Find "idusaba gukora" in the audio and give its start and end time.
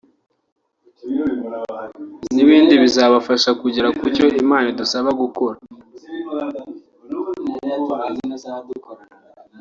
4.73-5.57